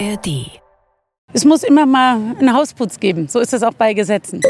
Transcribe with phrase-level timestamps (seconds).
[0.00, 0.60] ARD.
[1.32, 3.28] Es muss immer mal einen Hausputz geben.
[3.28, 4.40] So ist es auch bei Gesetzen.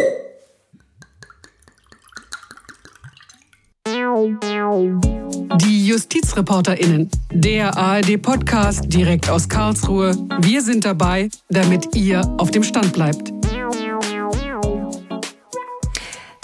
[5.60, 10.16] Die JustizreporterInnen, der ARD-Podcast direkt aus Karlsruhe.
[10.40, 13.33] Wir sind dabei, damit ihr auf dem Stand bleibt.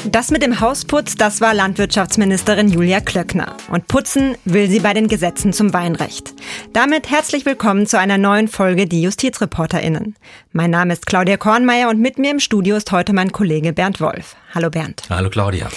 [0.06, 3.54] Das mit dem Hausputz, das war Landwirtschaftsministerin Julia Klöckner.
[3.70, 6.32] Und putzen will sie bei den Gesetzen zum Weinrecht.
[6.72, 10.16] Damit herzlich willkommen zu einer neuen Folge Die JustizreporterInnen.
[10.52, 14.00] Mein Name ist Claudia Kornmeier und mit mir im Studio ist heute mein Kollege Bernd
[14.00, 14.36] Wolf.
[14.54, 15.02] Hallo Bernd.
[15.10, 15.68] Hallo Claudia.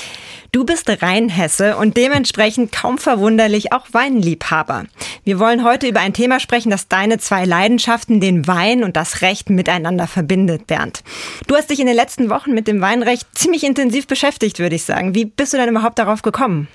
[0.53, 4.83] Du bist Rheinhesse und dementsprechend kaum verwunderlich auch Weinliebhaber.
[5.23, 9.23] Wir wollen heute über ein Thema sprechen, das deine zwei Leidenschaften, den Wein und das
[9.23, 11.03] Recht, miteinander verbindet, Bernd.
[11.47, 14.83] Du hast dich in den letzten Wochen mit dem Weinrecht ziemlich intensiv beschäftigt, würde ich
[14.83, 15.15] sagen.
[15.15, 16.67] Wie bist du denn überhaupt darauf gekommen?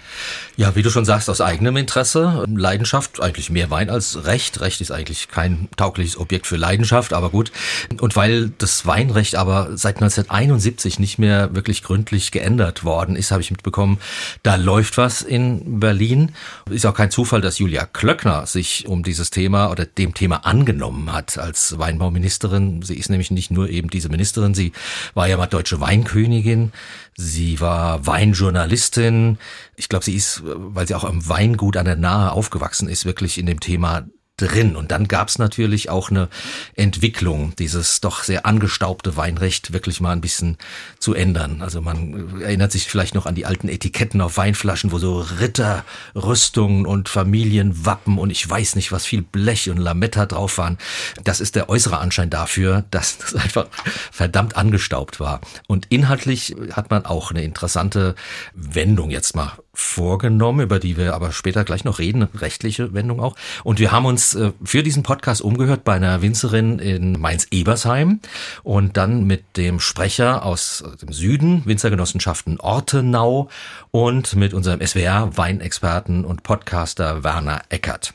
[0.56, 2.46] Ja, wie du schon sagst, aus eigenem Interesse.
[2.52, 4.60] Leidenschaft, eigentlich mehr Wein als Recht.
[4.60, 7.52] Recht ist eigentlich kein taugliches Objekt für Leidenschaft, aber gut.
[8.00, 13.40] Und weil das Weinrecht aber seit 1971 nicht mehr wirklich gründlich geändert worden ist, habe
[13.40, 13.98] ich mit mitbekommen,
[14.42, 16.32] da läuft was in Berlin.
[16.70, 21.12] Ist auch kein Zufall, dass Julia Klöckner sich um dieses Thema oder dem Thema angenommen
[21.12, 22.82] hat als Weinbauministerin.
[22.82, 24.72] Sie ist nämlich nicht nur eben diese Ministerin, sie
[25.14, 26.72] war ja mal deutsche Weinkönigin.
[27.16, 29.38] Sie war Weinjournalistin.
[29.76, 33.38] Ich glaube, sie ist, weil sie auch am Weingut an der Nahe aufgewachsen ist, wirklich
[33.38, 34.06] in dem Thema
[34.38, 34.76] drin.
[34.76, 36.28] Und dann gab es natürlich auch eine
[36.74, 40.56] Entwicklung, dieses doch sehr angestaubte Weinrecht wirklich mal ein bisschen
[40.98, 41.60] zu ändern.
[41.60, 46.86] Also man erinnert sich vielleicht noch an die alten Etiketten auf Weinflaschen, wo so Ritterrüstungen
[46.86, 50.78] und Familienwappen und ich weiß nicht was, viel Blech und Lametta drauf waren.
[51.24, 53.66] Das ist der äußere Anschein dafür, dass das einfach
[54.10, 55.40] verdammt angestaubt war.
[55.66, 58.14] Und inhaltlich hat man auch eine interessante
[58.54, 63.36] Wendung jetzt mal vorgenommen, über die wir aber später gleich noch reden, rechtliche Wendung auch.
[63.62, 68.18] Und wir haben uns äh, für diesen Podcast umgehört bei einer Winzerin in Mainz-Ebersheim
[68.64, 73.48] und dann mit dem Sprecher aus dem Süden, Winzergenossenschaften Ortenau
[73.92, 78.14] und mit unserem SWR-Weinexperten und Podcaster Werner Eckert.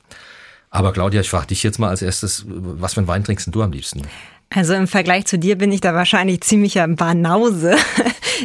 [0.69, 3.62] Aber Claudia, ich frage dich jetzt mal als erstes, was für einen Wein trinkst du
[3.62, 4.01] am liebsten?
[4.50, 7.78] Also im Vergleich zu dir bin ich da wahrscheinlich ziemlicher Banause.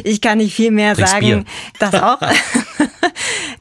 [0.03, 1.25] Ich kann nicht viel mehr Trinkst sagen.
[1.25, 1.45] Bier.
[1.79, 2.19] Das auch.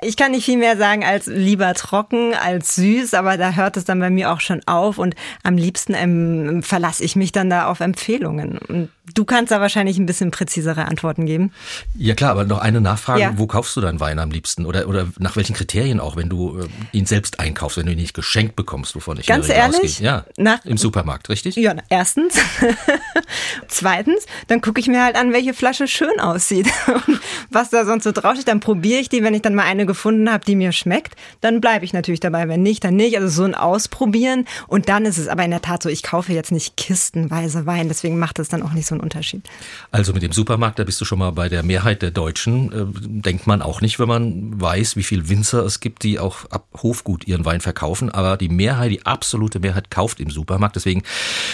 [0.00, 3.84] Ich kann nicht viel mehr sagen als lieber trocken als süß, aber da hört es
[3.84, 7.66] dann bei mir auch schon auf und am liebsten ähm, verlasse ich mich dann da
[7.66, 8.58] auf Empfehlungen.
[8.58, 11.52] Und du kannst da wahrscheinlich ein bisschen präzisere Antworten geben.
[11.96, 13.32] Ja klar, aber noch eine Nachfrage, Ja.
[13.36, 14.66] wo kaufst du deinen Wein am liebsten?
[14.66, 17.98] Oder, oder nach welchen Kriterien auch, wenn du äh, ihn selbst einkaufst, wenn du ihn
[17.98, 19.80] nicht geschenkt bekommst, wovon ich Ganz ehrlich?
[19.82, 20.04] ausgehe?
[20.06, 21.56] Ja, Nach- im Supermarkt, richtig?
[21.56, 22.34] Ja, erstens.
[23.69, 26.66] Zweitens, dann gucke ich mir halt an, welche Flasche schön aussieht
[27.06, 27.20] und
[27.50, 28.48] was da sonst so draufsteht.
[28.48, 31.60] Dann probiere ich die, wenn ich dann mal eine gefunden habe, die mir schmeckt, dann
[31.60, 32.48] bleibe ich natürlich dabei.
[32.48, 33.16] Wenn nicht, dann nicht.
[33.16, 34.46] Also so ein Ausprobieren.
[34.66, 37.88] Und dann ist es aber in der Tat so, ich kaufe jetzt nicht kistenweise Wein,
[37.88, 39.48] deswegen macht es dann auch nicht so einen Unterschied.
[39.91, 42.72] Also mit dem Supermarkt, da bist du schon mal bei der Mehrheit der Deutschen.
[42.72, 42.86] Äh,
[43.22, 46.66] denkt man auch nicht, wenn man weiß, wie viel Winzer es gibt, die auch ab
[46.82, 48.10] Hofgut ihren Wein verkaufen.
[48.10, 50.76] Aber die Mehrheit, die absolute Mehrheit kauft im Supermarkt.
[50.76, 51.03] Deswegen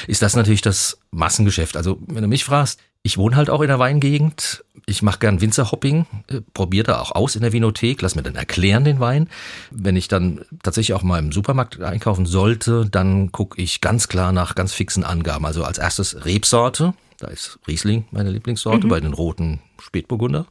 [0.06, 1.76] ist das natürlich das Massengeschäft.
[1.76, 4.64] Also wenn du mich fragst, ich wohne halt auch in der Weingegend.
[4.86, 8.34] Ich mache gern Winzerhopping, äh, probiere da auch aus in der Vinothek, lass mir dann
[8.34, 9.28] erklären den Wein.
[9.70, 14.32] Wenn ich dann tatsächlich auch mal im Supermarkt einkaufen sollte, dann gucke ich ganz klar
[14.32, 15.44] nach ganz fixen Angaben.
[15.44, 20.46] Also als erstes Rebsorte, da ist Riesling meine Lieblingssorte bei den roten Spätburgunder.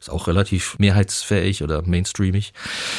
[0.00, 2.54] Ist auch relativ mehrheitsfähig oder mainstreamig.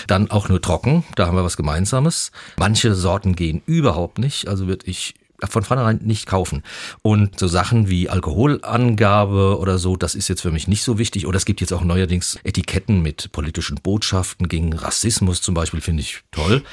[0.06, 2.31] Dann auch nur trocken, da haben wir was Gemeinsames.
[2.58, 5.16] Manche Sorten gehen überhaupt nicht, also würde ich
[5.48, 6.64] von vornherein nicht kaufen.
[7.02, 11.28] Und so Sachen wie Alkoholangabe oder so, das ist jetzt für mich nicht so wichtig.
[11.28, 16.02] Oder es gibt jetzt auch neuerdings Etiketten mit politischen Botschaften gegen Rassismus zum Beispiel, finde
[16.02, 16.64] ich toll.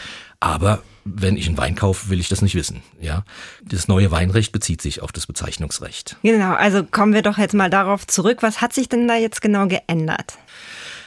[0.41, 2.82] Aber wenn ich einen Wein kaufe, will ich das nicht wissen.
[3.00, 3.25] Ja,
[3.65, 6.16] das neue Weinrecht bezieht sich auf das Bezeichnungsrecht.
[6.22, 8.38] Genau, also kommen wir doch jetzt mal darauf zurück.
[8.43, 10.34] Was hat sich denn da jetzt genau geändert?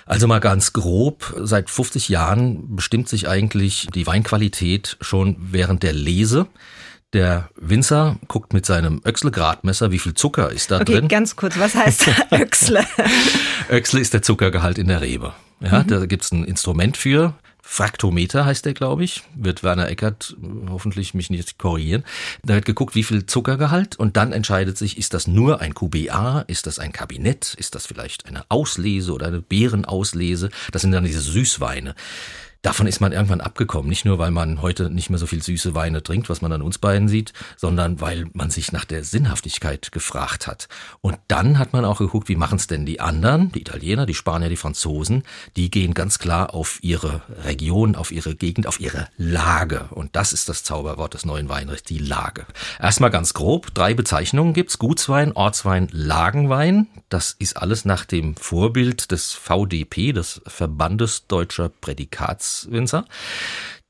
[0.06, 5.94] Also mal ganz grob, seit 50 Jahren bestimmt sich eigentlich die Weinqualität schon während der
[5.94, 6.47] Lese.
[7.14, 11.08] Der Winzer guckt mit seinem Öchsle-Gradmesser, wie viel Zucker ist da Okay, drin.
[11.08, 12.85] ganz kurz, was heißt Öxle?
[13.70, 15.34] Öchsle ist der Zuckergehalt in der Rebe.
[15.59, 17.34] Ja, da gibt's ein Instrument für.
[17.64, 19.23] Fraktometer heißt der, glaube ich.
[19.35, 22.03] Wird Werner Eckert äh, hoffentlich mich nicht korrigieren.
[22.44, 26.41] Da wird geguckt, wie viel Zuckergehalt und dann entscheidet sich, ist das nur ein QBA,
[26.47, 30.50] ist das ein Kabinett, ist das vielleicht eine Auslese oder eine Beerenauslese.
[30.72, 31.94] Das sind dann diese Süßweine.
[32.61, 33.88] Davon ist man irgendwann abgekommen.
[33.88, 36.61] Nicht nur, weil man heute nicht mehr so viel süße Weine trinkt, was man an
[36.61, 40.67] uns beiden sieht, sondern weil man sich nach der Sinnhaftigkeit gefragt hat.
[41.00, 44.14] Und dann hat man auch geguckt, wie machen es denn die anderen, die Italiener, die
[44.14, 45.23] Spanier, die Franzosen.
[45.56, 49.88] Die gehen ganz klar auf ihre Region, auf ihre Gegend, auf ihre Lage.
[49.91, 52.46] Und das ist das Zauberwort des neuen Weinrechts, die Lage.
[52.78, 54.79] Erstmal ganz grob, drei Bezeichnungen gibt's.
[54.79, 56.88] Gutswein, Ortswein, Lagenwein.
[57.08, 63.05] Das ist alles nach dem Vorbild des VDP, des Verbandes Deutscher Prädikats Gewächswinzer.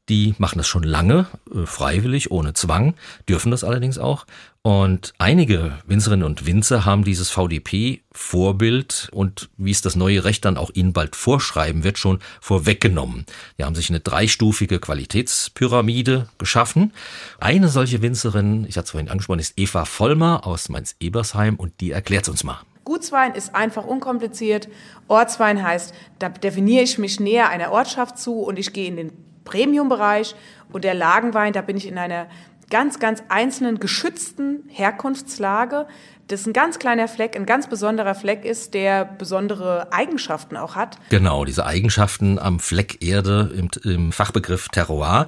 [0.08, 2.96] Die machen das schon lange, äh, freiwillig, ohne Zwang,
[3.28, 4.26] dürfen das allerdings auch.
[4.64, 10.58] Und einige Winzerinnen und Winzer haben dieses VDP-Vorbild und wie es das neue Recht dann
[10.58, 13.26] auch ihnen bald vorschreiben wird, schon vorweggenommen.
[13.60, 16.92] Die haben sich eine dreistufige Qualitätspyramide geschaffen.
[17.40, 21.92] Eine solche Winzerin, ich hatte es vorhin angesprochen, ist Eva Vollmer aus Mainz-Ebersheim und die
[21.92, 22.60] erklärt es uns mal.
[22.90, 24.68] Gutswein ist einfach unkompliziert.
[25.08, 29.12] Ortswein heißt, da definiere ich mich näher einer Ortschaft zu und ich gehe in den
[29.46, 30.36] Premium-Bereich.
[30.72, 32.26] Und der Lagenwein, da bin ich in einer
[32.72, 35.86] ganz, ganz einzelnen geschützten Herkunftslage
[36.30, 40.98] das ein ganz kleiner Fleck, ein ganz besonderer Fleck ist, der besondere Eigenschaften auch hat.
[41.10, 45.28] Genau, diese Eigenschaften am Fleck Erde im, im Fachbegriff Terroir.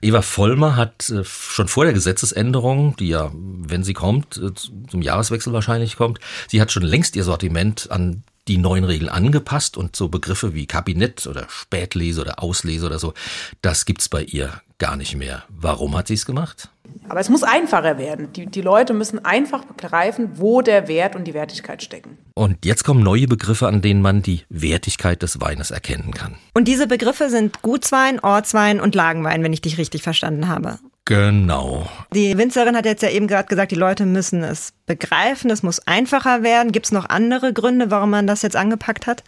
[0.00, 5.02] Eva Vollmer hat äh, schon vor der Gesetzesänderung, die ja, wenn sie kommt, äh, zum
[5.02, 9.96] Jahreswechsel wahrscheinlich kommt, sie hat schon längst ihr Sortiment an die neuen Regeln angepasst und
[9.96, 13.14] so Begriffe wie Kabinett oder Spätlese oder Auslese oder so,
[13.60, 15.44] das gibt's bei ihr gar nicht mehr.
[15.48, 16.70] Warum hat sie es gemacht?
[17.08, 18.32] Aber es muss einfacher werden.
[18.32, 22.18] Die, die Leute müssen einfach begreifen, wo der Wert und die Wertigkeit stecken.
[22.34, 26.36] Und jetzt kommen neue Begriffe, an denen man die Wertigkeit des Weines erkennen kann.
[26.54, 30.78] Und diese Begriffe sind Gutswein, Ortswein und Lagenwein, wenn ich dich richtig verstanden habe.
[31.04, 31.88] Genau.
[32.12, 35.78] Die Winzerin hat jetzt ja eben gerade gesagt, die Leute müssen es begreifen, es muss
[35.86, 36.72] einfacher werden.
[36.72, 39.22] Gibt es noch andere Gründe, warum man das jetzt angepackt hat?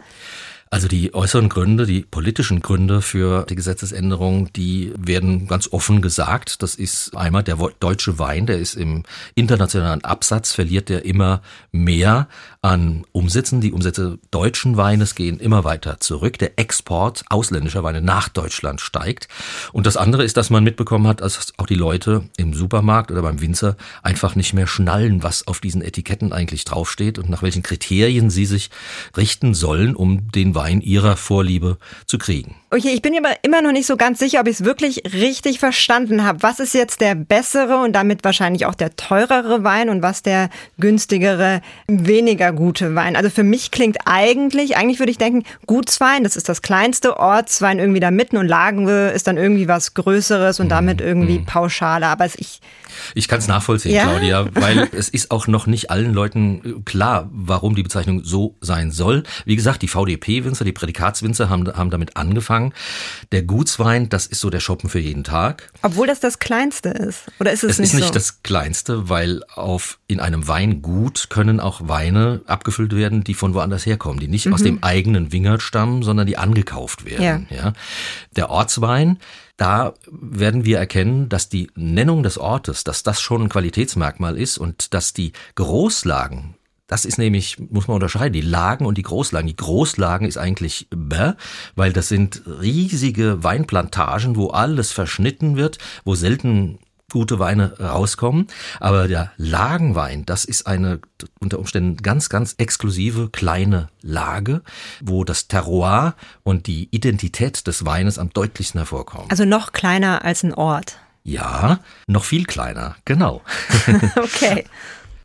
[0.71, 6.61] Also die äußeren Gründe, die politischen Gründe für die Gesetzesänderung, die werden ganz offen gesagt.
[6.61, 9.01] Das ist einmal der deutsche Wein, der ist im
[9.33, 12.27] internationalen Absatz, verliert der immer mehr
[12.61, 13.61] an Umsätzen.
[13.61, 16.37] Die Umsätze deutschen Weines gehen immer weiter zurück.
[16.37, 19.27] Der Export ausländischer Weine nach Deutschland steigt.
[19.73, 23.23] Und das andere ist, dass man mitbekommen hat, dass auch die Leute im Supermarkt oder
[23.23, 27.63] beim Winzer einfach nicht mehr schnallen, was auf diesen Etiketten eigentlich draufsteht und nach welchen
[27.63, 28.69] Kriterien sie sich
[29.17, 32.55] richten sollen, um den Wein ihrer Vorliebe zu kriegen.
[32.71, 35.57] Okay, ich bin aber immer noch nicht so ganz sicher, ob ich es wirklich richtig
[35.57, 36.43] verstanden habe.
[36.43, 40.51] Was ist jetzt der bessere und damit wahrscheinlich auch der teurere Wein und was der
[40.77, 43.15] günstigere, weniger gute Wein?
[43.15, 47.79] Also für mich klingt eigentlich, eigentlich würde ich denken, Gutswein, das ist das kleinste, Ortswein
[47.79, 51.45] irgendwie da mitten und Lagenwe ist dann irgendwie was Größeres und mhm, damit irgendwie mhm.
[51.45, 52.09] pauschaler.
[52.09, 52.61] Aber ich
[53.15, 54.03] ich kann es nachvollziehen, ja?
[54.03, 58.55] Claudia, weil es ist auch noch nicht allen Leuten äh, klar, warum die Bezeichnung so
[58.61, 59.23] sein soll.
[59.45, 62.58] Wie gesagt, die VDP-Winzer, die Prädikatswinzer haben, haben damit angefangen.
[63.31, 65.71] Der Gutswein, das ist so der Shoppen für jeden Tag.
[65.81, 67.97] Obwohl das das Kleinste ist, oder ist es, es nicht so?
[67.97, 73.23] Es ist nicht das Kleinste, weil auf in einem Weingut können auch Weine abgefüllt werden,
[73.23, 74.53] die von woanders herkommen, die nicht mhm.
[74.53, 77.47] aus dem eigenen Wingert stammen, sondern die angekauft werden.
[77.49, 77.55] Ja.
[77.55, 77.73] ja.
[78.35, 79.17] Der Ortswein
[79.59, 84.57] da werden wir erkennen, dass die Nennung des Ortes, dass das schon ein Qualitätsmerkmal ist
[84.57, 86.55] und dass die Großlagen,
[86.89, 89.47] das ist nämlich, muss man unterscheiden, die Lagen und die Großlagen.
[89.47, 91.33] Die Großlagen ist eigentlich bäh,
[91.75, 96.79] weil das sind riesige Weinplantagen, wo alles verschnitten wird, wo selten
[97.11, 98.47] gute Weine rauskommen.
[98.79, 100.99] Aber der Lagenwein, das ist eine
[101.39, 104.63] unter Umständen ganz, ganz exklusive kleine Lage,
[104.99, 109.29] wo das Terroir und die Identität des Weines am deutlichsten hervorkommen.
[109.29, 110.97] Also noch kleiner als ein Ort.
[111.23, 113.43] Ja, noch viel kleiner, genau.
[114.15, 114.65] okay.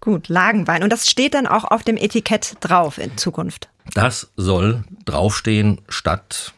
[0.04, 0.82] Gut, Lagenwein.
[0.82, 3.70] Und das steht dann auch auf dem Etikett drauf in Zukunft.
[3.94, 6.52] Das soll draufstehen statt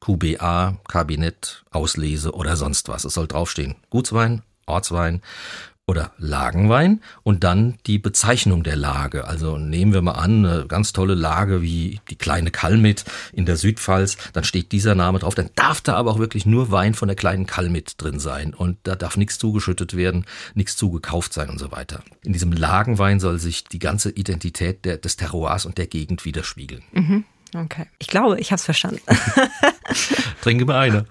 [0.00, 3.04] QBA, Kabinett, Auslese oder sonst was.
[3.04, 3.76] Es soll draufstehen.
[3.88, 5.22] Gutswein, Ortswein
[5.90, 9.26] oder Lagenwein und dann die Bezeichnung der Lage.
[9.26, 13.56] Also nehmen wir mal an, eine ganz tolle Lage wie die kleine Kalmit in der
[13.56, 17.08] Südpfalz, dann steht dieser Name drauf, dann darf da aber auch wirklich nur Wein von
[17.08, 21.58] der kleinen Kalmit drin sein und da darf nichts zugeschüttet werden, nichts zugekauft sein und
[21.58, 22.04] so weiter.
[22.22, 26.82] In diesem Lagenwein soll sich die ganze Identität der, des Terroirs und der Gegend widerspiegeln.
[26.92, 27.24] Mhm.
[27.52, 27.86] Okay.
[27.98, 29.00] Ich glaube, ich habe es verstanden.
[30.40, 31.06] Trinke mal eine.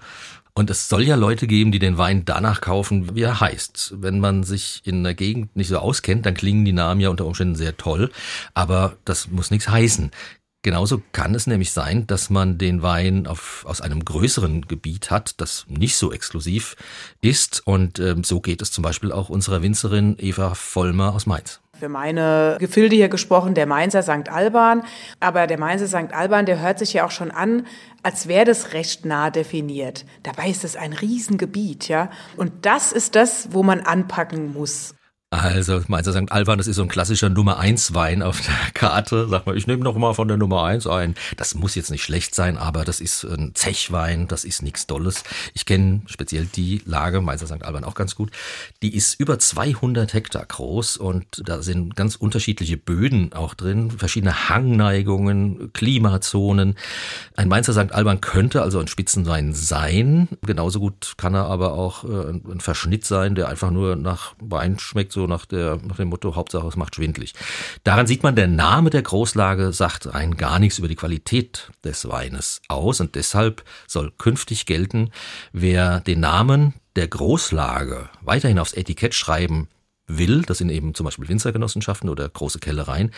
[0.54, 3.94] Und es soll ja Leute geben, die den Wein danach kaufen, wie er heißt.
[3.98, 7.26] Wenn man sich in der Gegend nicht so auskennt, dann klingen die Namen ja unter
[7.26, 8.10] Umständen sehr toll,
[8.54, 10.10] aber das muss nichts heißen.
[10.62, 15.40] Genauso kann es nämlich sein, dass man den Wein auf, aus einem größeren Gebiet hat,
[15.40, 16.76] das nicht so exklusiv
[17.22, 17.62] ist.
[17.66, 21.60] Und ähm, so geht es zum Beispiel auch unserer Winzerin Eva Vollmer aus Mainz.
[21.80, 24.28] Für meine Gefilde hier gesprochen, der Mainzer St.
[24.30, 24.82] Alban.
[25.18, 26.12] Aber der Mainzer St.
[26.12, 27.66] Alban, der hört sich ja auch schon an,
[28.02, 30.04] als wäre das recht nah definiert.
[30.22, 32.10] Dabei ist es ein Riesengebiet, ja.
[32.36, 34.94] Und das ist das, wo man anpacken muss.
[35.32, 36.32] Also, Mainzer St.
[36.32, 39.28] Alban, das ist so ein klassischer Nummer 1 Wein auf der Karte.
[39.28, 41.14] Sag mal, ich nehme noch mal von der Nummer 1 ein.
[41.36, 45.22] Das muss jetzt nicht schlecht sein, aber das ist ein Zechwein, das ist nichts Dolles.
[45.54, 47.62] Ich kenne speziell die Lage, Mainzer St.
[47.62, 48.32] Alban auch ganz gut.
[48.82, 54.48] Die ist über 200 Hektar groß und da sind ganz unterschiedliche Böden auch drin, verschiedene
[54.48, 56.74] Hangneigungen, Klimazonen.
[57.36, 57.92] Ein Mainzer St.
[57.92, 60.26] Alban könnte also ein Spitzenwein sein.
[60.44, 64.76] Genauso gut kann er aber auch äh, ein Verschnitt sein, der einfach nur nach Wein
[64.80, 67.34] schmeckt, so nach, der, nach dem Motto, Hauptsache es macht schwindlig.
[67.84, 72.08] Daran sieht man, der Name der Großlage sagt rein gar nichts über die Qualität des
[72.08, 75.10] Weines aus und deshalb soll künftig gelten,
[75.52, 79.68] wer den Namen der Großlage weiterhin aufs Etikett schreiben
[80.18, 83.12] will, das sind eben zum Beispiel Winzergenossenschaften oder große Kellereien,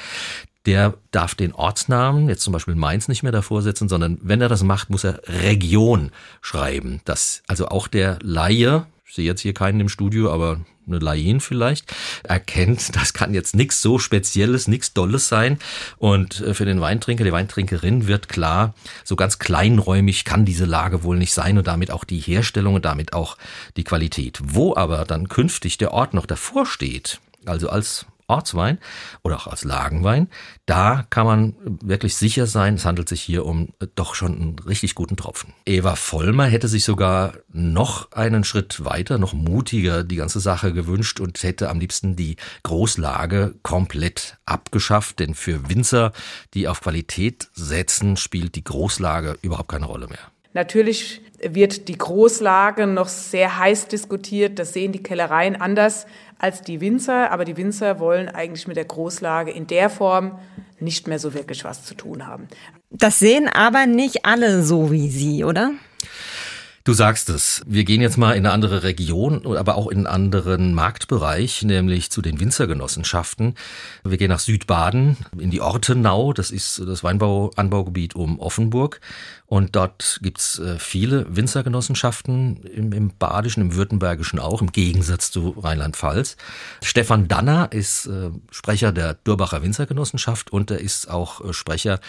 [0.67, 4.49] der darf den Ortsnamen, jetzt zum Beispiel Mainz, nicht mehr davor setzen, sondern wenn er
[4.49, 7.01] das macht, muss er Region schreiben.
[7.05, 11.95] Das, also auch der Laie, sehe jetzt hier keinen im Studio, aber eine Laien vielleicht,
[12.25, 15.59] erkennt, das kann jetzt nichts so Spezielles, nichts Dolles sein.
[15.99, 21.03] Und äh, für den Weintrinker, die Weintrinkerin wird klar, so ganz kleinräumig kann diese Lage
[21.03, 23.37] wohl nicht sein und damit auch die Herstellung und damit auch
[23.77, 24.41] die Qualität.
[24.43, 28.79] Wo aber dann künftig der Ort noch davor steht, also als Ortswein
[29.23, 30.29] oder auch als Lagenwein,
[30.67, 34.95] da kann man wirklich sicher sein, es handelt sich hier um doch schon einen richtig
[34.95, 35.53] guten Tropfen.
[35.65, 41.21] Eva Vollmer hätte sich sogar noch einen Schritt weiter, noch mutiger die ganze Sache gewünscht
[41.21, 46.13] und hätte am liebsten die Großlage komplett abgeschafft, denn für Winzer,
[46.55, 50.31] die auf Qualität setzen, spielt die Großlage überhaupt keine Rolle mehr.
[50.55, 54.59] Natürlich wird die Großlage noch sehr heiß diskutiert.
[54.59, 56.07] Das sehen die Kellereien anders
[56.39, 57.31] als die Winzer.
[57.31, 60.39] Aber die Winzer wollen eigentlich mit der Großlage in der Form
[60.81, 62.49] nicht mehr so wirklich was zu tun haben.
[62.91, 65.73] Das sehen aber nicht alle so wie Sie, oder?
[66.85, 67.63] Du sagst es.
[67.65, 72.11] Wir gehen jetzt mal in eine andere Region, aber auch in einen anderen Marktbereich, nämlich
[72.11, 73.55] zu den Winzergenossenschaften.
[74.03, 76.33] Wir gehen nach Südbaden, in die Ortenau.
[76.33, 79.01] Das ist das Weinbauanbaugebiet um Offenburg.
[79.47, 85.51] Und dort gibt's äh, viele Winzergenossenschaften im, im Badischen, im Württembergischen auch, im Gegensatz zu
[85.51, 86.37] Rheinland-Pfalz.
[86.83, 92.01] Stefan Danner ist äh, Sprecher der Dürbacher Winzergenossenschaft und er ist auch äh, Sprecher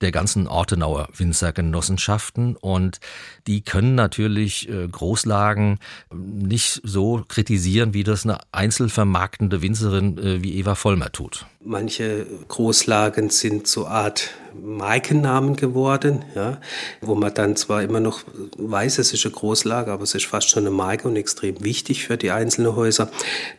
[0.00, 3.00] der ganzen Ortenauer Winzergenossenschaften und
[3.46, 5.78] die können natürlich äh, Großlagen
[6.12, 11.46] nicht so kritisieren, wie das eine einzelvermarktende Winzerin äh, wie Eva Vollmer tut.
[11.70, 16.62] Manche Großlagen sind so Art Markennamen geworden, ja,
[17.02, 18.24] wo man dann zwar immer noch
[18.56, 22.06] weiß, es ist eine Großlage, aber es ist fast schon eine Marke und extrem wichtig
[22.06, 23.10] für die einzelnen Häuser.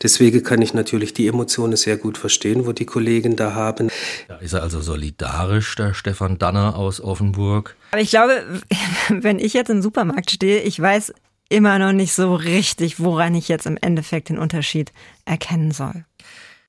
[0.01, 3.92] Deswegen kann ich natürlich die Emotionen sehr gut verstehen, wo die Kollegen da haben.
[4.28, 7.75] Da ist er also solidarisch, der Stefan Danner aus Offenburg.
[7.92, 8.44] Aber ich glaube,
[9.10, 11.13] wenn ich jetzt im Supermarkt stehe, ich weiß
[11.50, 14.92] immer noch nicht so richtig, woran ich jetzt im Endeffekt den Unterschied
[15.25, 16.06] erkennen soll.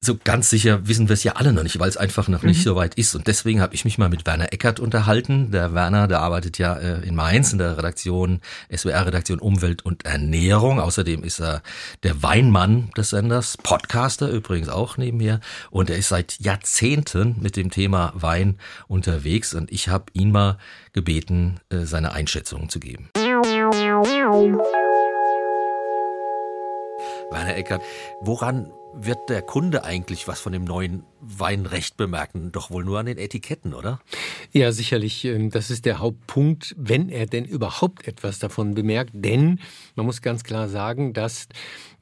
[0.03, 2.61] So ganz sicher wissen wir es ja alle noch nicht, weil es einfach noch nicht
[2.61, 2.63] mhm.
[2.63, 3.15] so weit ist.
[3.15, 5.51] Und deswegen habe ich mich mal mit Werner Eckert unterhalten.
[5.51, 8.41] Der Werner, der arbeitet ja äh, in Mainz in der Redaktion,
[8.75, 10.81] SWR-Redaktion Umwelt und Ernährung.
[10.81, 11.63] Außerdem ist er
[12.03, 15.41] der Weinmann des Senders, Podcaster übrigens auch neben mir.
[15.71, 18.57] Und er ist seit Jahrzehnten mit dem Thema Wein
[18.89, 19.53] unterwegs.
[19.53, 20.57] Und ich habe ihn mal
[20.95, 23.11] gebeten, äh, seine Einschätzungen zu geben.
[27.31, 27.83] Werner Eckert,
[28.21, 32.51] woran wird der Kunde eigentlich was von dem neuen Weinrecht bemerken?
[32.53, 34.01] Doch wohl nur an den Etiketten, oder?
[34.53, 35.25] Ja, sicherlich.
[35.25, 39.13] Ähm, das ist der Hauptpunkt, wenn er denn überhaupt etwas davon bemerkt.
[39.15, 39.61] Denn
[39.95, 41.49] man muss ganz klar sagen, dass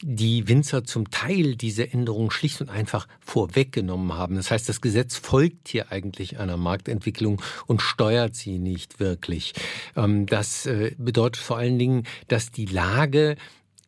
[0.02, 4.36] die Winzer zum Teil diese Änderungen schlicht und einfach vorweggenommen haben.
[4.36, 9.52] Das heißt, das Gesetz folgt hier eigentlich einer Marktentwicklung und steuert sie nicht wirklich.
[9.96, 13.36] Ähm, das äh, bedeutet vor allen Dingen, dass die Lage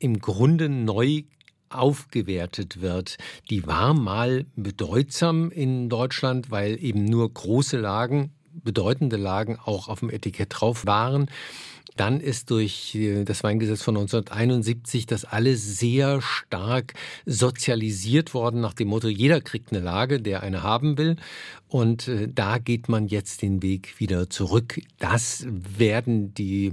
[0.01, 1.23] im Grunde neu
[1.69, 3.17] aufgewertet wird.
[3.49, 10.01] Die war mal bedeutsam in Deutschland, weil eben nur große Lagen, bedeutende Lagen auch auf
[10.01, 11.31] dem Etikett drauf waren.
[12.01, 16.95] Dann ist durch äh, das Weingesetz von 1971 das alles sehr stark
[17.27, 21.17] sozialisiert worden nach dem Motto, jeder kriegt eine Lage, der eine haben will.
[21.69, 24.81] Und äh, da geht man jetzt den Weg wieder zurück.
[24.99, 26.73] Das werden die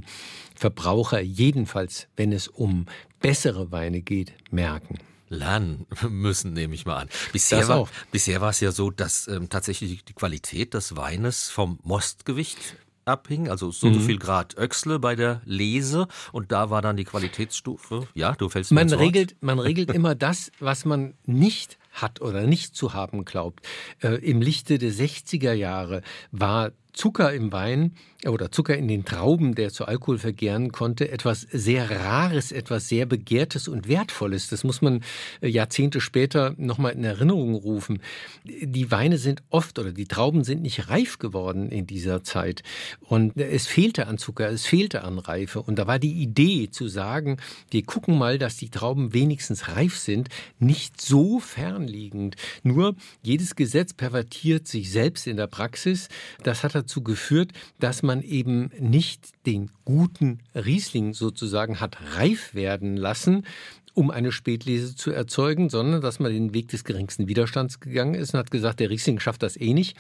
[0.56, 2.86] Verbraucher jedenfalls, wenn es um
[3.20, 7.10] bessere Weine geht, merken lernen müssen, nehme ich mal an.
[7.34, 11.80] Bisher, war, bisher war es ja so, dass ähm, tatsächlich die Qualität des Weines vom
[11.84, 13.94] Mostgewicht abhing, also so, mhm.
[13.96, 18.08] so viel Grad Öxle bei der Lese und da war dann die Qualitätsstufe.
[18.14, 22.76] Ja, du fällst man regelt, man regelt immer das, was man nicht hat oder nicht
[22.76, 23.66] zu haben glaubt.
[24.02, 27.92] Äh, Im Lichte der 60er Jahre war Zucker im Wein
[28.26, 33.06] oder Zucker in den Trauben, der zu Alkohol vergären konnte, etwas sehr Rares, etwas sehr
[33.06, 34.50] Begehrtes und Wertvolles.
[34.50, 35.04] Das muss man
[35.42, 38.02] äh, Jahrzehnte später nochmal in Erinnerung rufen.
[38.44, 42.64] Die Weine sind oft oder die Trauben sind nicht reif geworden in dieser Zeit.
[43.02, 45.62] Und es fehlte an Zucker, es fehlte an Reife.
[45.62, 47.38] Und da war die Idee zu sagen,
[47.70, 52.36] wir gucken mal, dass die Trauben wenigstens reif sind, nicht so fernliegend.
[52.64, 56.10] Nur jedes Gesetz pervertiert sich selbst in der Praxis.
[56.42, 62.96] Das hat dazu geführt, dass man eben nicht den guten Riesling sozusagen hat reif werden
[62.96, 63.46] lassen,
[63.94, 68.34] um eine Spätlese zu erzeugen, sondern dass man den Weg des geringsten Widerstands gegangen ist
[68.34, 69.98] und hat gesagt, der Riesling schafft das eh nicht.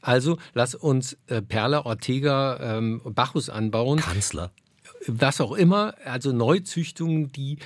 [0.00, 3.98] Also lass uns äh, Perla, Ortega, ähm, Bacchus anbauen.
[3.98, 4.50] Kanzler
[5.06, 7.58] was auch immer, also Neuzüchtungen, die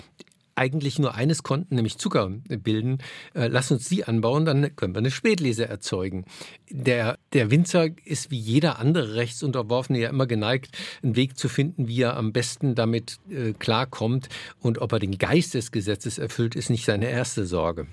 [0.56, 2.98] eigentlich nur eines konnten, nämlich Zucker bilden.
[3.34, 6.24] Äh, lass uns die anbauen, dann können wir eine Spätlese erzeugen.
[6.70, 11.88] Der, der Winzer ist wie jeder andere Rechtsunterworfene ja immer geneigt, einen Weg zu finden,
[11.88, 14.28] wie er am besten damit äh, klarkommt.
[14.60, 17.86] Und ob er den Geist des Gesetzes erfüllt, ist nicht seine erste Sorge.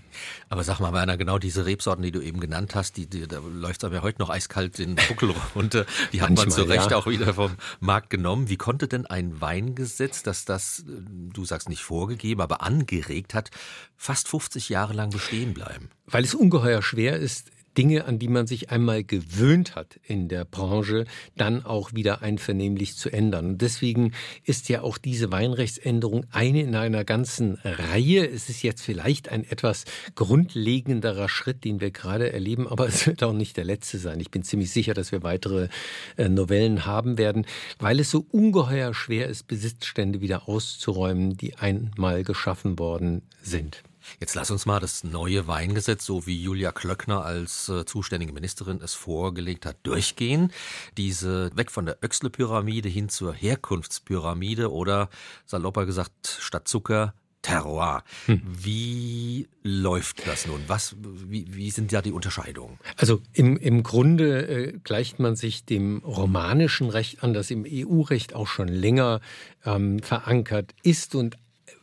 [0.51, 3.39] Aber sag mal, Werner, genau diese Rebsorten, die du eben genannt hast, die, die, da
[3.39, 5.85] läuft aber heute noch eiskalt den Buckel runter.
[6.11, 6.97] Die hat Manchmal, man zu Recht ja.
[6.97, 8.49] auch wieder vom Markt genommen.
[8.49, 10.91] Wie konnte denn ein Weingesetz, dass das, äh,
[11.31, 13.49] du sagst nicht vorgegeben, aber angeregt hat,
[13.95, 15.89] fast 50 Jahre lang bestehen bleiben?
[16.05, 20.45] Weil es ungeheuer schwer ist, Dinge, an die man sich einmal gewöhnt hat in der
[20.45, 21.05] Branche,
[21.37, 23.45] dann auch wieder einvernehmlich zu ändern.
[23.45, 24.13] Und deswegen
[24.43, 28.27] ist ja auch diese Weinrechtsänderung eine in einer ganzen Reihe.
[28.27, 29.85] Es ist jetzt vielleicht ein etwas
[30.15, 34.19] grundlegenderer Schritt, den wir gerade erleben, aber es wird auch nicht der letzte sein.
[34.19, 35.69] Ich bin ziemlich sicher, dass wir weitere
[36.17, 37.45] äh, Novellen haben werden,
[37.79, 43.83] weil es so ungeheuer schwer ist, Besitzstände wieder auszuräumen, die einmal geschaffen worden sind.
[44.19, 48.81] Jetzt lass uns mal das neue Weingesetz, so wie Julia Klöckner als äh, zuständige Ministerin
[48.81, 50.51] es vorgelegt hat, durchgehen.
[50.97, 55.09] Diese weg von der Öxle-Pyramide hin zur Herkunftspyramide oder
[55.45, 58.03] salopper gesagt statt Zucker Terroir.
[58.27, 58.41] Hm.
[58.45, 60.61] Wie läuft das nun?
[60.67, 62.77] Was, wie, wie sind da die Unterscheidungen?
[62.97, 68.35] Also im, im Grunde äh, gleicht man sich dem romanischen Recht an, das im EU-Recht
[68.35, 69.21] auch schon länger
[69.65, 71.37] ähm, verankert ist und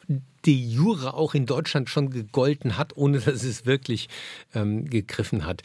[0.08, 4.08] de jure auch in Deutschland schon gegolten hat, ohne dass es wirklich
[4.54, 5.62] ähm, gegriffen hat.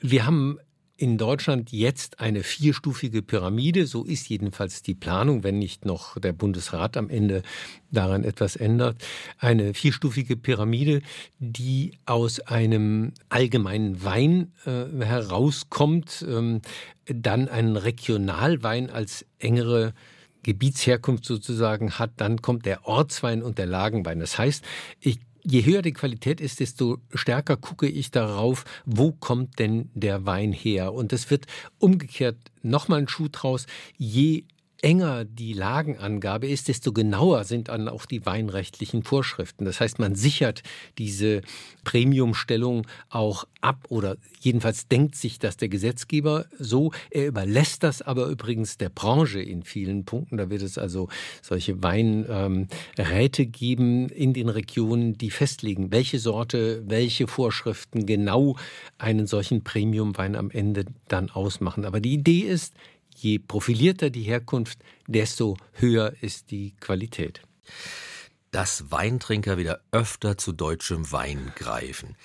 [0.00, 0.58] Wir haben
[1.00, 3.86] in Deutschland jetzt eine vierstufige Pyramide.
[3.86, 7.42] So ist jedenfalls die Planung, wenn nicht noch der Bundesrat am Ende
[7.90, 9.02] daran etwas ändert.
[9.38, 11.00] Eine vierstufige Pyramide,
[11.38, 16.60] die aus einem allgemeinen Wein äh, herauskommt, ähm,
[17.06, 19.94] dann einen Regionalwein als engere
[20.42, 24.20] Gebietsherkunft sozusagen hat, dann kommt der Ortswein und der Lagenwein.
[24.20, 24.64] Das heißt,
[25.00, 30.26] ich Je höher die Qualität ist, desto stärker gucke ich darauf, wo kommt denn der
[30.26, 30.92] Wein her.
[30.92, 31.46] Und es wird
[31.78, 33.66] umgekehrt nochmal ein Schuh draus.
[33.96, 34.44] Je
[34.82, 39.64] enger die Lagenangabe ist, desto genauer sind dann auch die weinrechtlichen Vorschriften.
[39.64, 40.62] Das heißt, man sichert
[40.98, 41.42] diese
[41.84, 46.92] Premiumstellung auch ab oder jedenfalls denkt sich das der Gesetzgeber so.
[47.10, 50.36] Er überlässt das aber übrigens der Branche in vielen Punkten.
[50.36, 51.08] Da wird es also
[51.42, 58.56] solche Weinräte ähm, geben in den Regionen, die festlegen, welche Sorte, welche Vorschriften genau
[58.98, 61.84] einen solchen Premiumwein am Ende dann ausmachen.
[61.84, 62.74] Aber die Idee ist,
[63.22, 67.42] je profilierter die Herkunft, desto höher ist die Qualität.
[68.50, 72.16] Dass Weintrinker wieder öfter zu deutschem Wein greifen.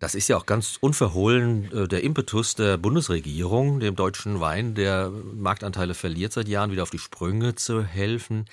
[0.00, 5.10] Das ist ja auch ganz unverhohlen äh, der Impetus der Bundesregierung, dem deutschen Wein, der
[5.10, 8.46] Marktanteile verliert seit Jahren, wieder auf die Sprünge zu helfen.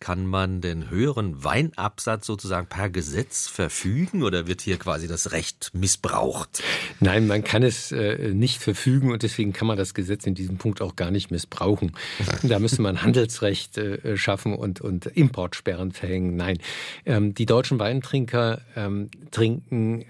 [0.00, 5.72] Kann man den höheren Weinabsatz sozusagen per Gesetz verfügen oder wird hier quasi das Recht
[5.74, 6.62] missbraucht?
[7.00, 10.56] Nein, man kann es äh, nicht verfügen und deswegen kann man das Gesetz in diesem
[10.56, 11.92] Punkt auch gar nicht missbrauchen.
[12.42, 16.36] Da müsste man Handelsrecht äh, schaffen und, und Importsperren verhängen.
[16.36, 16.58] Nein,
[17.04, 20.04] ähm, die deutschen Weintrinker ähm, trinken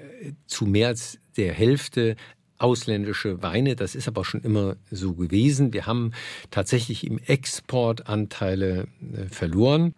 [0.46, 2.16] zu mehr als der Hälfte
[2.58, 3.76] ausländische Weine.
[3.76, 5.72] Das ist aber schon immer so gewesen.
[5.72, 6.12] Wir haben
[6.50, 9.94] tatsächlich im Export Anteile äh, verloren.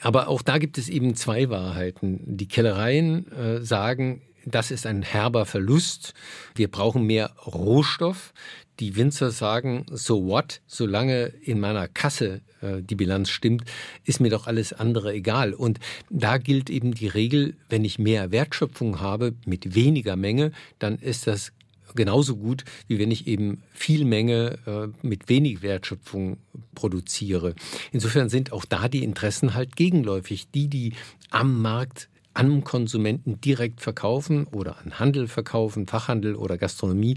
[0.00, 2.20] Aber auch da gibt es eben zwei Wahrheiten.
[2.24, 6.14] Die Kellereien äh, sagen, das ist ein herber Verlust.
[6.54, 8.32] Wir brauchen mehr Rohstoff
[8.80, 13.64] die Winzer sagen, so what, solange in meiner Kasse äh, die Bilanz stimmt,
[14.04, 15.54] ist mir doch alles andere egal.
[15.54, 15.78] Und
[16.10, 21.26] da gilt eben die Regel, wenn ich mehr Wertschöpfung habe mit weniger Menge, dann ist
[21.26, 21.52] das
[21.94, 26.36] genauso gut, wie wenn ich eben viel Menge äh, mit wenig Wertschöpfung
[26.74, 27.54] produziere.
[27.92, 30.50] Insofern sind auch da die Interessen halt gegenläufig.
[30.50, 30.92] Die, die
[31.30, 37.16] am Markt an Konsumenten direkt verkaufen oder an Handel verkaufen, Fachhandel oder Gastronomie,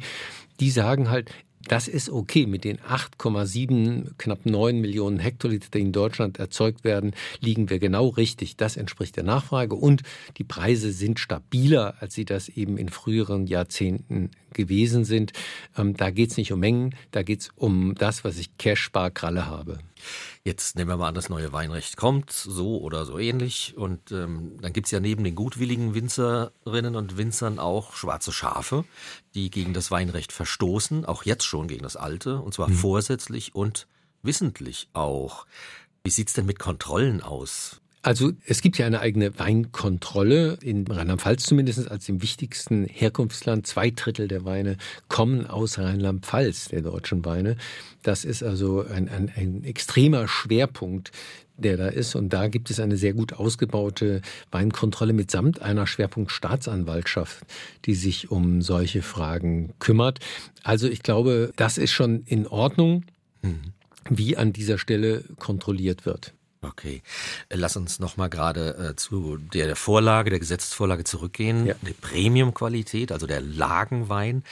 [0.59, 1.31] die sagen halt,
[1.67, 2.45] das ist okay.
[2.45, 8.07] Mit den 8,7, knapp 9 Millionen Hektoliter, die in Deutschland erzeugt werden, liegen wir genau
[8.07, 8.55] richtig.
[8.55, 10.03] Das entspricht der Nachfrage und
[10.37, 15.33] die Preise sind stabiler, als sie das eben in früheren Jahrzehnten gewesen sind.
[15.77, 19.45] Ähm, da geht es nicht um Mengen, da geht es um das, was ich Cash-Bar-Kralle
[19.45, 19.79] habe.
[20.43, 23.75] Jetzt nehmen wir mal an, das neue Weinrecht kommt, so oder so ähnlich.
[23.77, 28.85] Und ähm, dann gibt es ja neben den gutwilligen Winzerinnen und Winzern auch schwarze Schafe,
[29.35, 32.75] die gegen das Weinrecht verstoßen, auch jetzt schon gegen das alte, und zwar mhm.
[32.75, 33.87] vorsätzlich und
[34.21, 35.45] wissentlich auch.
[36.03, 37.81] Wie sieht es denn mit Kontrollen aus?
[38.01, 43.67] Also es gibt ja eine eigene Weinkontrolle in Rheinland-Pfalz zumindest als dem wichtigsten Herkunftsland.
[43.67, 44.77] Zwei Drittel der Weine
[45.09, 47.57] kommen aus Rheinland-Pfalz, der deutschen Weine.
[48.01, 51.11] Das ist also ein, ein, ein extremer Schwerpunkt,
[51.57, 52.15] der da ist.
[52.15, 57.43] Und da gibt es eine sehr gut ausgebaute Weinkontrolle mitsamt einer Schwerpunktstaatsanwaltschaft,
[57.83, 60.19] die sich um solche Fragen kümmert.
[60.63, 63.03] Also ich glaube, das ist schon in Ordnung,
[63.41, 63.73] mhm.
[64.09, 66.33] wie an dieser Stelle kontrolliert wird.
[66.61, 67.01] Okay,
[67.49, 71.65] lass uns noch mal gerade äh, zu der Vorlage, der Gesetzesvorlage zurückgehen.
[71.65, 71.75] Ja.
[71.81, 74.43] Die Premium-Qualität, also der Lagenwein,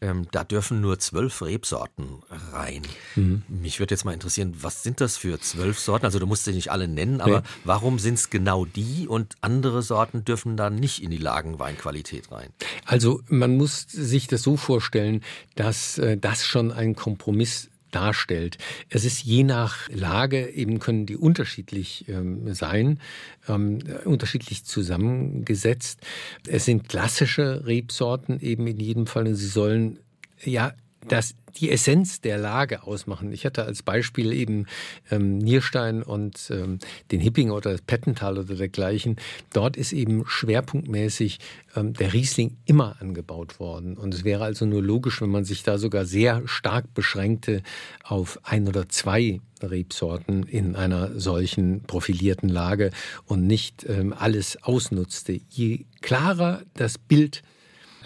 [0.00, 2.82] ähm, da dürfen nur zwölf Rebsorten rein.
[3.16, 3.42] Mhm.
[3.48, 6.04] Mich würde jetzt mal interessieren, was sind das für zwölf Sorten?
[6.06, 7.46] Also du musst sie nicht alle nennen, aber nee.
[7.64, 12.50] warum sind es genau die und andere Sorten dürfen da nicht in die Lagenweinqualität rein?
[12.84, 15.24] Also man muss sich das so vorstellen,
[15.56, 18.58] dass äh, das schon ein Kompromiss darstellt.
[18.90, 23.00] Es ist je nach Lage eben können die unterschiedlich ähm, sein,
[23.48, 26.00] ähm, unterschiedlich zusammengesetzt.
[26.46, 29.98] Es sind klassische Rebsorten eben in jedem Fall und sie sollen
[30.44, 30.74] ja
[31.08, 33.32] das die Essenz der Lage ausmachen.
[33.32, 34.66] Ich hatte als Beispiel eben
[35.10, 36.78] ähm, Nierstein und ähm,
[37.10, 39.16] den Hipping oder das Pettental oder dergleichen.
[39.52, 41.38] Dort ist eben schwerpunktmäßig
[41.74, 43.96] ähm, der Riesling immer angebaut worden.
[43.96, 47.62] Und es wäre also nur logisch, wenn man sich da sogar sehr stark beschränkte
[48.04, 52.90] auf ein oder zwei Rebsorten in einer solchen profilierten Lage
[53.24, 55.40] und nicht ähm, alles ausnutzte.
[55.48, 57.42] Je klarer das Bild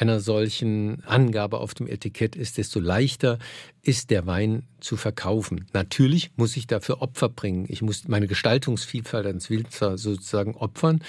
[0.01, 3.39] einer solchen Angabe auf dem Etikett ist, desto leichter
[3.83, 5.67] ist der Wein zu verkaufen.
[5.73, 7.67] Natürlich muss ich dafür Opfer bringen.
[7.69, 11.01] Ich muss meine Gestaltungsvielfalt als Winzer sozusagen opfern.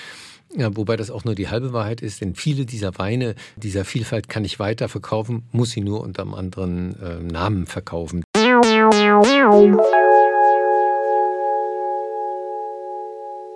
[0.55, 4.27] Ja, wobei das auch nur die halbe Wahrheit ist, denn viele dieser Weine, dieser Vielfalt
[4.27, 8.23] kann ich weiter verkaufen, muss sie nur unter einem anderen äh, Namen verkaufen.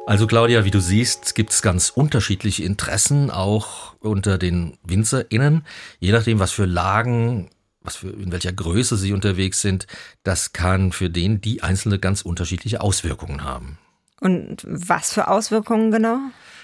[0.07, 5.65] Also Claudia, wie du siehst, gibt es ganz unterschiedliche Interessen auch unter den WinzerInnen,
[5.99, 7.49] je nachdem, was für Lagen,
[7.81, 9.87] was für, in welcher Größe sie unterwegs sind,
[10.23, 13.79] das kann für den die einzelne ganz unterschiedliche Auswirkungen haben.
[14.21, 16.19] Und was für Auswirkungen genau?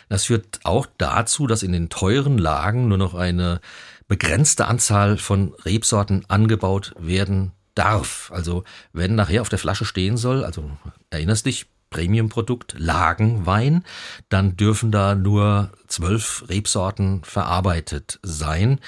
[0.08, 3.60] Das führt auch dazu, dass in den teuren Lagen nur noch eine
[4.08, 8.32] begrenzte Anzahl von Rebsorten angebaut werden darf.
[8.34, 10.70] Also wenn nachher auf der Flasche stehen soll, also
[11.10, 13.84] erinnerst dich, Premiumprodukt, Lagenwein,
[14.30, 18.80] dann dürfen da nur zwölf Rebsorten verarbeitet sein.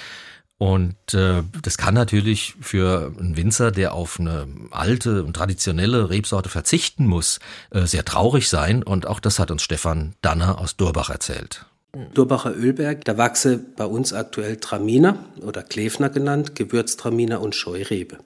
[0.57, 6.47] Und äh, das kann natürlich für einen Winzer, der auf eine alte und traditionelle Rebsorte
[6.47, 7.39] verzichten muss,
[7.71, 8.81] äh, sehr traurig sein.
[8.81, 11.65] Und auch das hat uns Stefan Danner aus Durbach erzählt.
[12.15, 18.17] Durbacher Ölberg, da wachse bei uns aktuell Traminer oder Klefner genannt, Gewürztraminer und Scheurebe.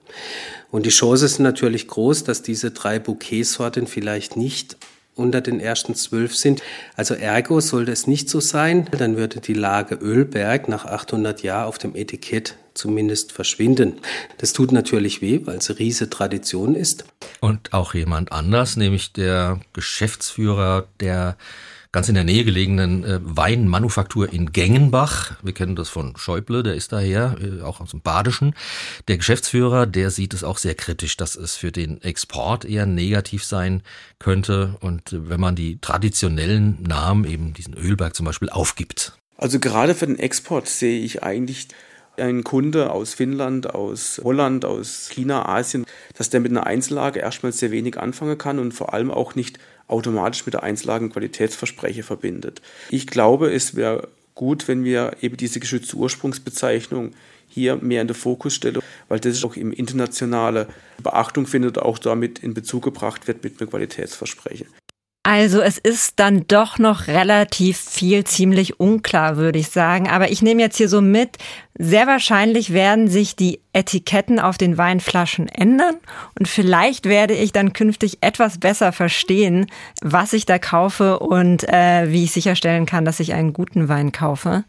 [0.70, 4.78] Und die Chance ist natürlich groß, dass diese drei Bouquetsorten vielleicht nicht
[5.14, 6.62] unter den ersten zwölf sind.
[6.96, 11.68] Also ergo sollte es nicht so sein, dann würde die Lage Ölberg nach 800 Jahren
[11.68, 13.94] auf dem Etikett zumindest verschwinden.
[14.38, 17.04] Das tut natürlich weh, weil es riese Tradition ist.
[17.40, 21.36] Und auch jemand anders, nämlich der Geschäftsführer der
[21.92, 25.36] ganz in der Nähe gelegenen äh, Weinmanufaktur in Gengenbach.
[25.42, 28.54] Wir kennen das von Schäuble, der ist daher, äh, auch aus dem Badischen.
[29.08, 33.44] Der Geschäftsführer, der sieht es auch sehr kritisch, dass es für den Export eher negativ
[33.44, 33.82] sein
[34.18, 39.18] könnte und äh, wenn man die traditionellen Namen, eben diesen Ölberg zum Beispiel, aufgibt.
[39.36, 41.68] Also gerade für den Export sehe ich eigentlich
[42.16, 47.52] ein Kunde aus Finnland, aus Holland, aus China, Asien, dass der mit einer Einzellage erstmal
[47.52, 52.62] sehr wenig anfangen kann und vor allem auch nicht automatisch mit der Einzelagen Qualitätsverspreche verbindet.
[52.90, 57.12] Ich glaube, es wäre gut, wenn wir eben diese geschützte Ursprungsbezeichnung
[57.48, 60.68] hier mehr in den Fokus stellen, weil das auch im internationale
[61.02, 64.68] Beachtung findet, auch damit in Bezug gebracht wird mit einem Qualitätsversprechen.
[65.28, 70.08] Also es ist dann doch noch relativ viel, ziemlich unklar, würde ich sagen.
[70.08, 71.36] Aber ich nehme jetzt hier so mit,
[71.78, 75.96] sehr wahrscheinlich werden sich die Etiketten auf den Weinflaschen ändern
[76.38, 79.66] und vielleicht werde ich dann künftig etwas besser verstehen,
[80.00, 84.12] was ich da kaufe und äh, wie ich sicherstellen kann, dass ich einen guten Wein
[84.12, 84.64] kaufe.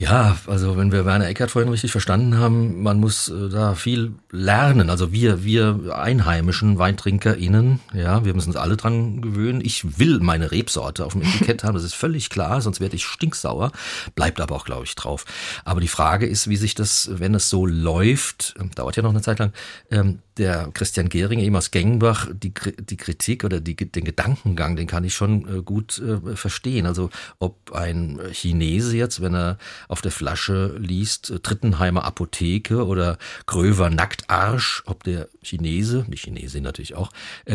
[0.00, 4.12] Ja, also wenn wir Werner Eckert vorhin richtig verstanden haben, man muss äh, da viel
[4.30, 4.90] lernen.
[4.90, 9.60] Also wir, wir einheimischen WeintrinkerInnen, ja, wir müssen uns alle dran gewöhnen.
[9.60, 13.06] Ich will meine Rebsorte auf dem Etikett haben, das ist völlig klar, sonst werde ich
[13.06, 13.72] stinksauer.
[14.14, 15.24] Bleibt aber auch, glaube ich, drauf.
[15.64, 19.10] Aber die Frage ist, wie sich das, wenn es so läuft, ähm, dauert ja noch
[19.10, 19.52] eine Zeit lang,
[19.90, 24.86] ähm, der Christian Gehring eben aus Gengenbach, die, die Kritik oder die, den Gedankengang, den
[24.86, 26.86] kann ich schon äh, gut äh, verstehen.
[26.86, 33.18] Also ob ein Chinese jetzt, wenn er auf der Flasche liest, äh, Trittenheimer Apotheke oder
[33.46, 37.10] Gröver Nacktarsch, ob der Chinese, die Chinesin natürlich auch,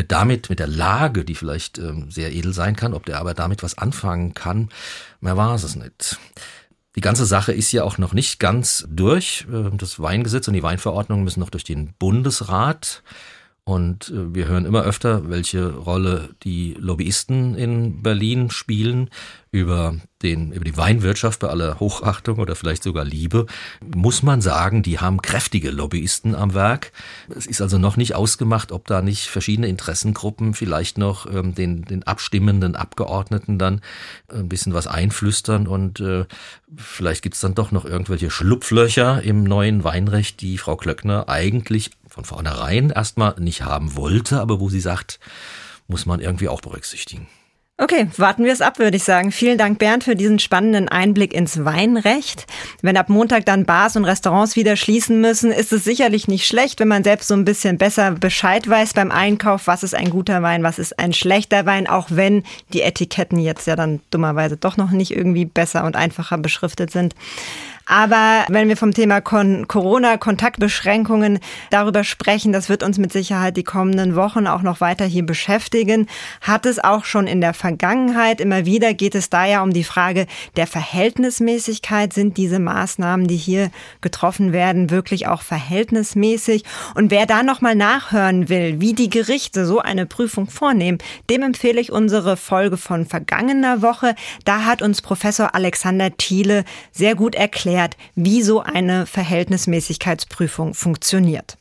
[0.07, 3.63] damit mit der Lage, die vielleicht äh, sehr edel sein kann, ob der aber damit
[3.63, 4.69] was anfangen kann,
[5.21, 6.17] mehr war es nicht.
[6.95, 9.45] Die ganze Sache ist ja auch noch nicht ganz durch.
[9.51, 13.03] Äh, das Weingesetz und die Weinverordnung müssen noch durch den Bundesrat.
[13.65, 19.09] Und äh, wir hören immer öfter, welche Rolle die Lobbyisten in Berlin spielen.
[19.51, 23.45] Über, den, über die Weinwirtschaft bei aller Hochachtung oder vielleicht sogar Liebe,
[23.95, 26.91] muss man sagen, die haben kräftige Lobbyisten am Werk.
[27.29, 31.83] Es ist also noch nicht ausgemacht, ob da nicht verschiedene Interessengruppen vielleicht noch ähm, den,
[31.83, 33.81] den abstimmenden Abgeordneten dann
[34.27, 36.25] ein bisschen was einflüstern und äh,
[36.75, 42.25] vielleicht gibt's dann doch noch irgendwelche Schlupflöcher im neuen Weinrecht, die Frau Klöckner eigentlich von
[42.25, 45.19] vornherein erstmal nicht haben wollte, aber wo sie sagt,
[45.87, 47.27] muss man irgendwie auch berücksichtigen.
[47.79, 49.31] Okay, warten wir es ab, würde ich sagen.
[49.31, 52.45] Vielen Dank, Bernd, für diesen spannenden Einblick ins Weinrecht.
[52.83, 56.79] Wenn ab Montag dann Bars und Restaurants wieder schließen müssen, ist es sicherlich nicht schlecht,
[56.79, 60.43] wenn man selbst so ein bisschen besser Bescheid weiß beim Einkauf, was ist ein guter
[60.43, 64.77] Wein, was ist ein schlechter Wein, auch wenn die Etiketten jetzt ja dann dummerweise doch
[64.77, 67.15] noch nicht irgendwie besser und einfacher beschriftet sind.
[67.85, 74.15] Aber wenn wir vom Thema Corona-Kontaktbeschränkungen darüber sprechen, das wird uns mit Sicherheit die kommenden
[74.15, 76.07] Wochen auch noch weiter hier beschäftigen.
[76.39, 78.39] Hat es auch schon in der Vergangenheit.
[78.39, 82.13] Immer wieder geht es da ja um die Frage der Verhältnismäßigkeit.
[82.13, 83.69] Sind diese Maßnahmen, die hier
[83.99, 86.63] getroffen werden, wirklich auch verhältnismäßig?
[86.95, 91.81] Und wer da nochmal nachhören will, wie die Gerichte so eine Prüfung vornehmen, dem empfehle
[91.81, 94.15] ich unsere Folge von vergangener Woche.
[94.45, 101.57] Da hat uns Professor Alexander Thiele sehr gut erklärt, erklärt, wie so eine Verhältnismäßigkeitsprüfung funktioniert.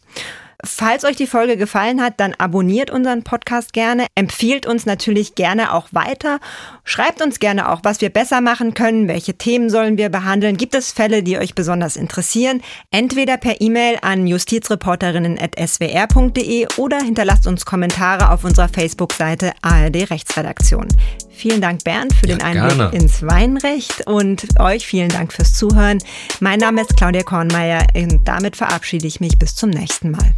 [0.64, 5.75] Falls euch die Folge gefallen hat, dann abonniert unseren Podcast gerne, empfiehlt uns natürlich gerne
[5.75, 6.38] auch weiter,
[6.85, 10.77] schreibt uns gerne auch, was wir besser machen können, welche Themen sollen wir behandeln, gibt
[10.77, 18.31] es Fälle, die euch besonders interessieren, entweder per E-Mail an justizreporterinnen.swr.de oder hinterlasst uns Kommentare
[18.31, 20.87] auf unserer Facebook-Seite ARD Rechtsredaktion.
[21.33, 22.97] Vielen Dank, Bernd, für ja, den Einblick gerne.
[22.97, 25.99] ins Weinrecht und euch vielen Dank fürs Zuhören.
[26.40, 30.35] Mein Name ist Claudia Kornmeier und damit verabschiede ich mich bis zum nächsten Mal.